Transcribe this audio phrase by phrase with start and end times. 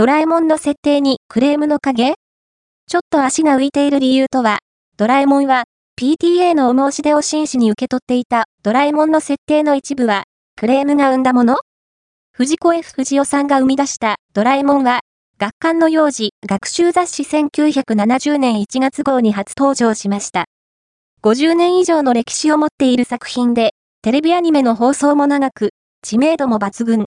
[0.00, 2.14] ドラえもんの設定にクレームの影？
[2.86, 4.60] ちょっと足が浮いている理由とは、
[4.96, 5.64] ドラえもんは、
[6.00, 8.44] PTA のお申し出を真摯に受け取っていた。
[8.62, 10.22] ドラえもんの設定の一部は、
[10.56, 11.58] クレームが生んだもの？
[12.32, 14.16] 藤子 F 不二雄さんが生み出した。
[14.32, 15.00] ドラえもんは、
[15.36, 20.46] 学館の幼児学習雑誌1970年1月号に初登場しました。
[21.22, 27.04] 50年以上の歴史を持っている作品で、テレビアニメの放送も長く、知名度も抜群。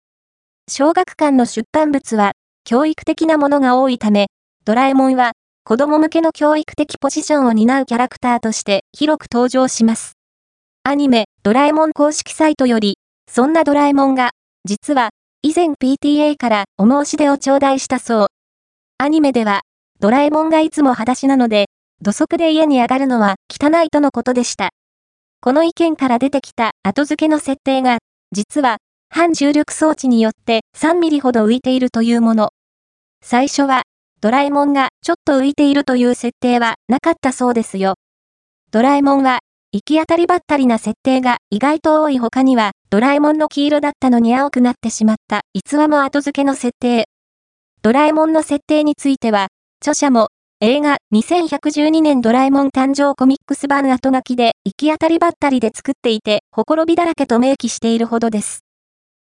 [0.68, 2.32] 小学館の出版物は、
[2.70, 4.28] 教育的なものが多いため、
[4.64, 5.32] ドラえもんは、
[5.64, 10.12] 子供向けの教育的ポジションを担うキャラクターとして広く登場します。
[10.84, 14.30] アニメ、ドラえもん公式サイトより、そんなドラえもんが、
[14.64, 15.08] 実は、
[15.42, 18.26] 以前 PTA からお申し出を頂戴したそう。
[18.98, 19.62] アニメでは、
[19.98, 21.66] ドラえもんがいつも裸足なので、
[22.02, 24.68] 土足で家に上がるのは汚いとのことでした。
[25.40, 27.98] この意見から出てきた後付けの設定が、
[28.30, 28.76] 実は、
[29.08, 32.50] 反重力装置によって3ミリほど浮いているというもの。
[33.22, 33.82] 最初は、
[34.20, 37.94] ドラえもんがちょっと浮いているという設定はなかったそうですよ。
[38.70, 39.38] ドラえもんは
[39.72, 47.06] 行き当たりばったりな設定が意外と多い他には、ドラえもんの黄色だったのに青くなってしまった逸話も後付けの設定。
[47.82, 49.46] ドラえもんの設定については、
[49.80, 50.28] 著者も
[50.60, 58.64] 映画2112年ドラえもん誕生コミックス版後書きで行き当たりばったりで作っていて、ほころびだらけと明記しているほどです。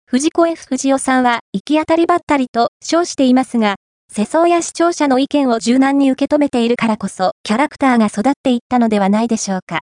[0.05, 3.77] 藤子 F 不二雄さんは行き当たりばったりと称していますが、
[4.17, 9.81] 世相や視聴者の意見を柔軟に受け止めているからこそ、キャラクターが育っていったのではないでしょうか。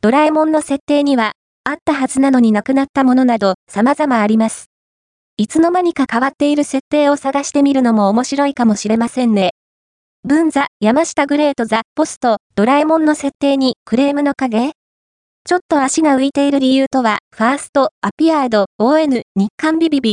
[0.00, 1.32] ドラえもんの設定には、
[1.64, 4.66] あったはずなのになくなったものなど、様々あります。
[5.38, 9.50] いつの間にか変わっている設定を探してみるのも面白いかもしれませんね。
[10.22, 14.70] 文座、山下グレートザ、ポスト、ドラえもんの設定にクレームの影？
[15.44, 20.06] ちょっと足が浮いている理由とは、ファースト、アピアード、ON、日刊ビビビ、